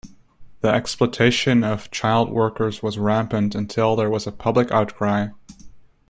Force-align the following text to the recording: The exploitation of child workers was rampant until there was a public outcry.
The 0.61 0.67
exploitation 0.69 1.63
of 1.63 1.91
child 1.91 2.31
workers 2.31 2.81
was 2.81 2.97
rampant 2.97 3.53
until 3.53 3.95
there 3.95 4.09
was 4.09 4.25
a 4.25 4.31
public 4.31 4.71
outcry. 4.71 5.27